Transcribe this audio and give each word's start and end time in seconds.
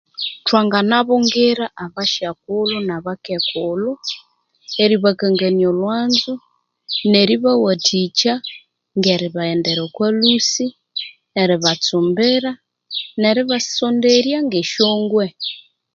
Thwanabungira 0.45 1.65
abasyakulhu 1.85 2.77
na 2.87 2.97
bakekulhu 3.05 3.91
eriba 4.83 5.11
kangania 5.19 5.67
olhwanzo 5.73 6.33
neri 7.11 7.35
bawathikya 7.43 8.33
neribaghendera 9.03 9.81
okwa 9.87 10.07
lhusi, 10.19 10.65
eribatsumbira 11.41 12.51
neri 13.21 13.41
basonderya 13.49 14.37
ngesyongwe 14.47 15.25